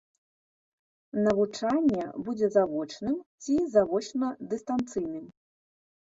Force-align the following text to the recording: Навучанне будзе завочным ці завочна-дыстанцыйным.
Навучанне 1.25 2.05
будзе 2.29 2.47
завочным 2.55 3.19
ці 3.43 3.57
завочна-дыстанцыйным. 3.75 5.25